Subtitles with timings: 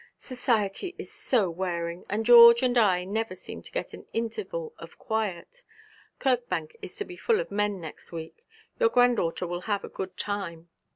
[0.17, 4.97] 'Society is so wearing, and George and I never seem to get an interval of
[4.97, 5.61] quiet.
[6.17, 8.43] Kirkbank is to be full of men next week.
[8.79, 10.69] Your granddaughter will have a good time.'